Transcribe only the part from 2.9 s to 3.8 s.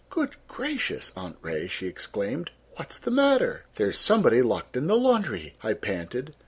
the matter?"